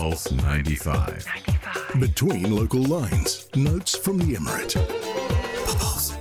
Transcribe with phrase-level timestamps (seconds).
[0.00, 1.26] Pulse 95.
[1.26, 2.00] 95.
[2.00, 4.74] Between local lines, notes from the Emirate.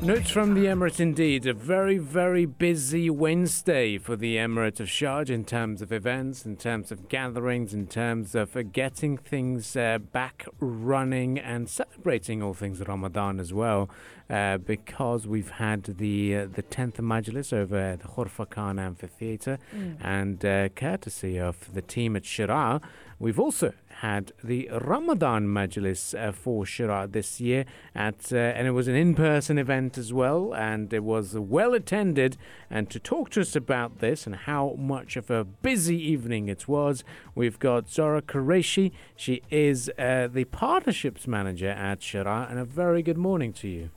[0.02, 1.46] Notes from the Emirate indeed.
[1.46, 6.57] A very, very busy Wednesday for the Emirate of Sharjah in terms of events, in
[6.57, 12.54] terms of gatherings, in terms of uh, getting things uh, back running and celebrating all
[12.54, 13.89] things Ramadan as well.
[14.30, 19.57] Uh, because we've had the uh, the 10th Majlis over at the Khor Fakkan Amphitheatre,
[19.75, 19.98] mm.
[20.02, 22.80] and uh, courtesy of the team at Sheraa,
[23.20, 28.72] we've also had the Ramadan Majlis uh, for Sheraa this year, at uh, and it
[28.72, 32.38] was an in-person event as well, and it was well attended.
[32.70, 36.68] And to talk to us about this and how much of a busy evening it
[36.68, 37.04] was,
[37.36, 38.91] we've got Zohra Qureshi.
[39.16, 43.90] She is uh, the partnerships manager at Sheraa, and a very good morning to you.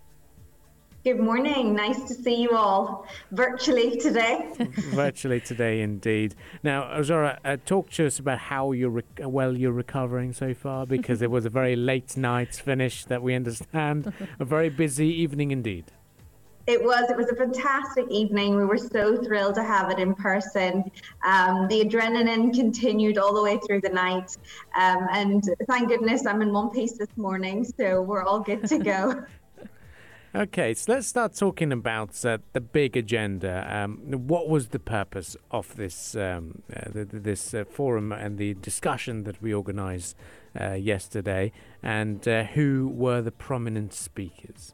[1.05, 1.75] Good morning.
[1.75, 4.53] Nice to see you all virtually today.
[4.95, 6.37] virtually today, indeed.
[6.63, 10.87] Now, Zohra, uh, talk to us about how you're re- well you're recovering so far,
[10.87, 14.13] because it was a very late night finish that we understand.
[14.39, 15.87] a very busy evening indeed.
[16.69, 17.11] It was.
[17.11, 18.55] It was a fantastic evening.
[18.55, 20.89] We were so thrilled to have it in person.
[21.27, 24.37] Um, the adrenaline continued all the way through the night,
[24.79, 28.79] um, and thank goodness I'm in one piece this morning, so we're all good to
[28.79, 29.25] go.
[30.35, 33.67] Okay, so let's start talking about uh, the big agenda.
[33.71, 38.55] Um, what was the purpose of this um, uh, the, this uh, forum and the
[38.55, 40.17] discussion that we organised
[40.59, 41.53] uh, yesterday,
[41.83, 44.73] and uh, who were the prominent speakers?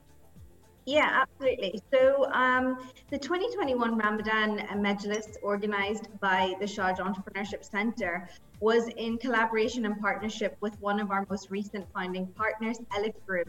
[0.86, 1.82] Yeah, absolutely.
[1.92, 2.78] So, um,
[3.10, 8.28] the 2021 Ramadan Majlis, organised by the Sharjah Entrepreneurship Centre,
[8.60, 13.48] was in collaboration and partnership with one of our most recent founding partners, Alef Group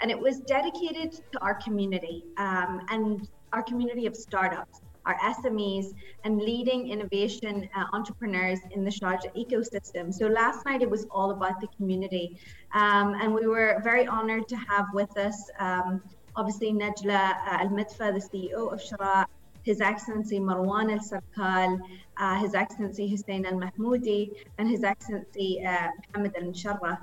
[0.00, 5.94] and it was dedicated to our community um, and our community of startups, our SMEs,
[6.24, 10.12] and leading innovation uh, entrepreneurs in the Sharjah ecosystem.
[10.12, 12.38] So last night it was all about the community,
[12.74, 16.02] um, and we were very honoured to have with us, um,
[16.36, 19.26] obviously Najla uh, Al Midfa, the CEO of Sheraa.
[19.62, 21.78] His Excellency Marwan Al Sarkal,
[22.16, 26.98] uh, His Excellency Hussein Al Mahmoudi, and His Excellency uh, Mohammed Al Musharrkh.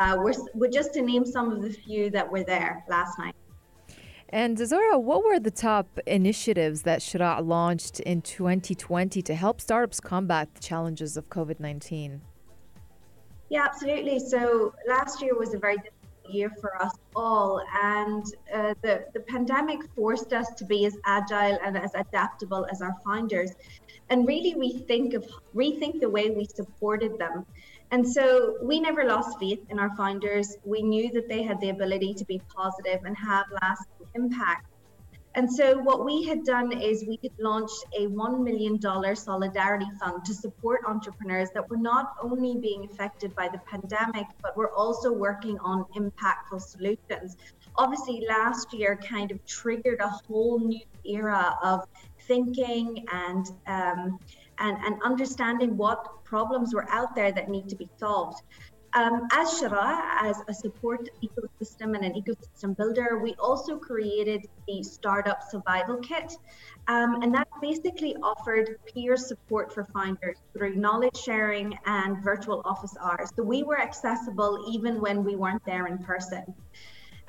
[0.00, 3.34] Uh, we're, we're just to name some of the few that were there last night.
[4.30, 10.00] And Zohra, what were the top initiatives that Sheraa launched in 2020 to help startups
[10.00, 12.20] combat the challenges of COVID 19?
[13.48, 14.18] Yeah, absolutely.
[14.18, 15.97] So last year was a very difficult
[16.30, 18.24] year for us all, and
[18.54, 22.94] uh, the the pandemic forced us to be as agile and as adaptable as our
[23.04, 23.52] founders,
[24.10, 25.24] and really rethink of
[25.54, 27.46] rethink the way we supported them.
[27.90, 30.56] And so we never lost faith in our founders.
[30.64, 34.66] We knew that they had the ability to be positive and have lasting impact.
[35.38, 38.76] And so what we had done is we had launched a $1 million
[39.14, 44.56] solidarity fund to support entrepreneurs that were not only being affected by the pandemic, but
[44.56, 47.36] were also working on impactful solutions.
[47.76, 51.86] Obviously, last year kind of triggered a whole new era of
[52.22, 54.18] thinking and um,
[54.58, 58.42] and, and understanding what problems were out there that need to be solved.
[58.98, 64.82] Um, as Sheraa, as a support ecosystem and an ecosystem builder, we also created the
[64.82, 66.36] Startup Survival Kit.
[66.88, 72.96] Um, and that basically offered peer support for founders through knowledge sharing and virtual office
[73.00, 73.30] hours.
[73.36, 76.52] So we were accessible even when we weren't there in person.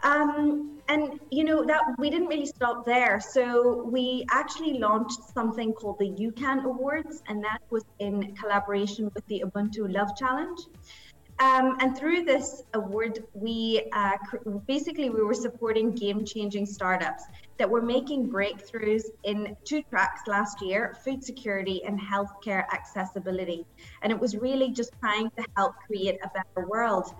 [0.02, 3.20] Um, and you know that we didn't really stop there.
[3.20, 9.26] So we actually launched something called the UCAN Awards, and that was in collaboration with
[9.28, 10.60] the Ubuntu Love Challenge.
[11.40, 14.18] Um, and through this award, we uh,
[14.68, 17.24] basically we were supporting game-changing startups
[17.58, 23.66] that were making breakthroughs in two tracks last year: food security and healthcare accessibility.
[24.02, 27.14] And it was really just trying to help create a better world.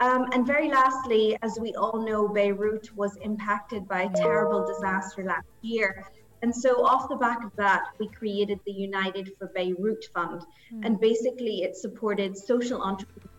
[0.00, 5.24] Um, and very lastly, as we all know, Beirut was impacted by a terrible disaster
[5.24, 6.04] last year.
[6.42, 10.42] And so, off the back of that, we created the United for Beirut Fund.
[10.70, 10.84] Mm.
[10.84, 13.33] And basically, it supported social entrepreneurs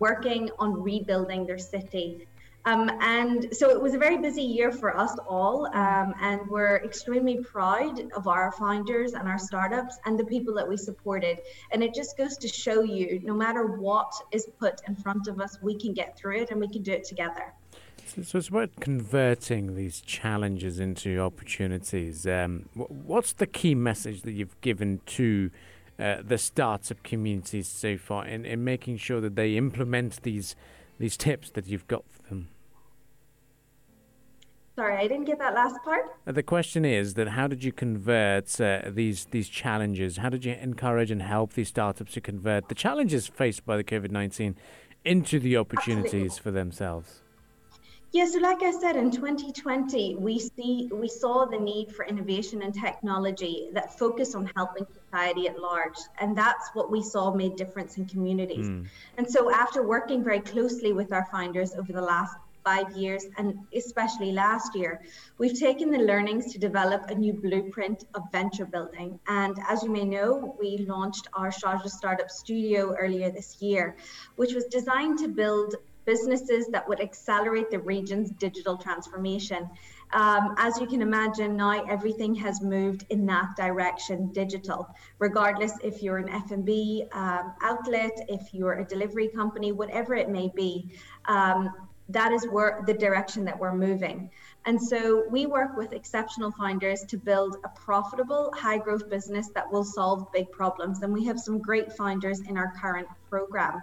[0.00, 2.26] working on rebuilding their city.
[2.66, 6.76] Um, and so it was a very busy year for us all, um, and we're
[6.84, 11.38] extremely proud of our founders and our startups and the people that we supported.
[11.72, 15.40] And it just goes to show you no matter what is put in front of
[15.40, 17.54] us, we can get through it and we can do it together.
[18.06, 22.26] So, it's about converting these challenges into opportunities.
[22.26, 25.50] Um, what's the key message that you've given to
[26.00, 30.56] uh, the startup communities so far in, in making sure that they implement these?
[31.00, 32.48] these tips that you've got for them?
[34.76, 36.04] Sorry, I didn't get that last part.
[36.26, 40.18] Uh, the question is that how did you convert uh, these these challenges?
[40.18, 43.84] How did you encourage and help these startups to convert the challenges faced by the
[43.84, 44.56] COVID nineteen
[45.04, 46.42] into the opportunities Absolutely.
[46.42, 47.22] for themselves?
[48.12, 52.62] Yeah, so like I said, in 2020, we see we saw the need for innovation
[52.62, 57.54] and technology that focus on helping society at large, and that's what we saw made
[57.54, 58.68] difference in communities.
[58.68, 58.88] Mm.
[59.16, 62.34] And so, after working very closely with our founders over the last
[62.64, 65.00] five years and especially last year,
[65.38, 69.18] we've taken the learnings to develop a new blueprint of venture building.
[69.28, 73.96] And as you may know, we launched our Sharjah Startup Studio earlier this year,
[74.36, 79.68] which was designed to build businesses that would accelerate the region's digital transformation.
[80.12, 84.88] Um, as you can imagine, now everything has moved in that direction, digital.
[85.18, 90.50] Regardless if you're an F&B um, outlet, if you're a delivery company, whatever it may
[90.54, 90.90] be,
[91.26, 91.70] um,
[92.08, 94.30] that is where the direction that we're moving.
[94.66, 99.70] And so we work with exceptional founders to build a profitable, high growth business that
[99.70, 101.02] will solve big problems.
[101.02, 103.80] And we have some great founders in our current program.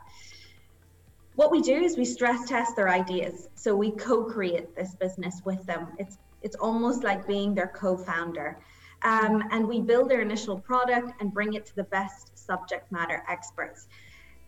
[1.38, 3.48] What we do is we stress test their ideas.
[3.54, 5.90] So we co-create this business with them.
[6.00, 8.58] It's it's almost like being their co-founder.
[9.04, 13.24] Um, and we build their initial product and bring it to the best subject matter
[13.30, 13.88] experts.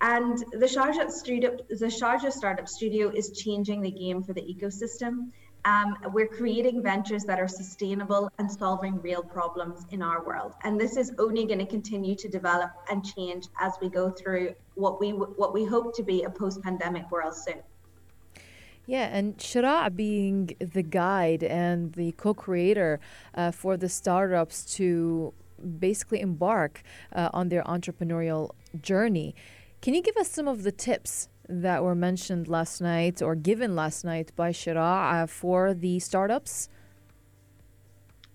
[0.01, 5.29] And the Sharjah, studio, the Sharjah Startup Studio is changing the game for the ecosystem.
[5.65, 10.53] Um, we're creating ventures that are sustainable and solving real problems in our world.
[10.63, 14.55] And this is only going to continue to develop and change as we go through
[14.79, 17.61] what we what we hope to be a post-pandemic world soon.
[18.85, 22.99] Yeah, and Sheraa being the guide and the co-creator
[23.35, 25.33] uh, for the startups to
[25.79, 26.81] basically embark
[27.13, 28.49] uh, on their entrepreneurial
[28.81, 29.35] journey.
[29.81, 33.75] Can you give us some of the tips that were mentioned last night or given
[33.75, 36.69] last night by Sheraa uh, for the startups?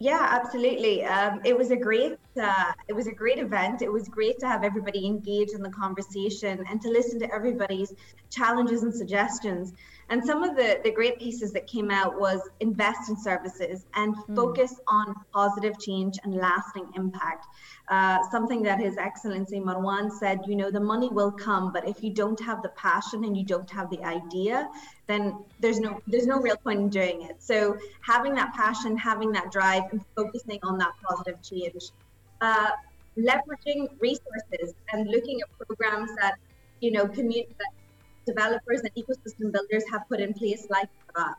[0.05, 1.03] Yeah, absolutely.
[1.03, 3.81] Um, it was a great uh, it was a great event.
[3.81, 7.91] It was great to have everybody engaged in the conversation and to listen to everybody's
[8.29, 9.73] challenges and suggestions.
[10.11, 14.15] And some of the, the great pieces that came out was invest in services and
[14.15, 14.37] mm.
[14.37, 17.47] focus on positive change and lasting impact.
[17.89, 22.03] Uh, something that His Excellency Marwan said, you know, the money will come, but if
[22.03, 24.69] you don't have the passion and you don't have the idea,
[25.06, 27.43] then there's no there's no real point in doing it.
[27.43, 31.91] So having that passion, having that drive, and focusing on that positive change,
[32.41, 32.71] uh,
[33.19, 36.37] leveraging resources and looking at programs that
[36.81, 37.55] you know community
[38.26, 41.37] developers and ecosystem builders have put in place like that.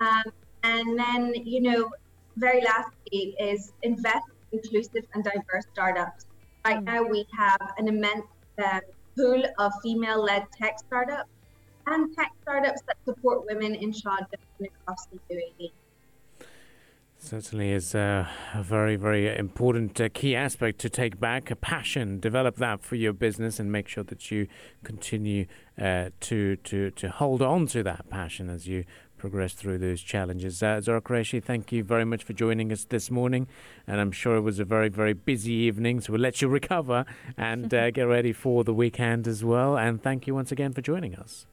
[0.00, 0.32] Um,
[0.62, 1.90] and then, you know,
[2.36, 6.26] very lastly is invest in inclusive and diverse startups.
[6.64, 8.26] Right now, we have an immense
[8.62, 8.80] uh,
[9.16, 11.30] pool of female-led tech startups
[11.86, 14.26] and tech startups that support women in Sharjah
[14.58, 15.70] and across the UAE.
[17.26, 22.20] Certainly is a, a very, very important uh, key aspect to take back a passion,
[22.20, 24.46] develop that for your business, and make sure that you
[24.84, 25.46] continue
[25.76, 28.84] uh, to, to, to hold on to that passion as you
[29.18, 30.62] progress through those challenges.
[30.62, 33.48] Uh, Zohra Qureshi, thank you very much for joining us this morning.
[33.88, 37.04] And I'm sure it was a very, very busy evening, so we'll let you recover
[37.36, 39.76] and uh, get ready for the weekend as well.
[39.76, 41.46] And thank you once again for joining us.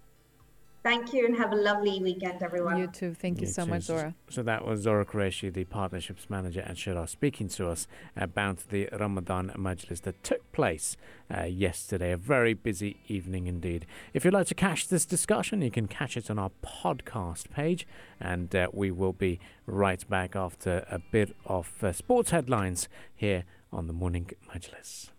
[0.83, 2.77] Thank you and have a lovely weekend, everyone.
[2.77, 3.13] You too.
[3.13, 3.71] Thank you, you so too.
[3.71, 4.13] much, Zohra.
[4.29, 7.87] So that was Zohra Qureshi, the partnerships manager at Sheraa, speaking to us
[8.17, 10.97] about the Ramadan Majlis that took place
[11.33, 12.11] uh, yesterday.
[12.11, 13.85] A very busy evening indeed.
[14.13, 17.87] If you'd like to catch this discussion, you can catch it on our podcast page,
[18.19, 23.45] and uh, we will be right back after a bit of uh, sports headlines here
[23.71, 25.11] on the Morning Majlis.